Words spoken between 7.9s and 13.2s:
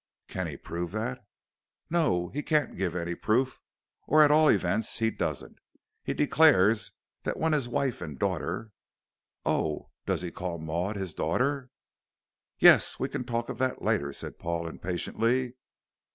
and daughter" "Oh! does he call Maud his daughter?" "Yes! We